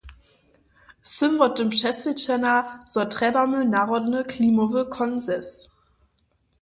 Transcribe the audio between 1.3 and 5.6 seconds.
wo tym přeswědčena, zo trjebamy narodny klimowy konsens.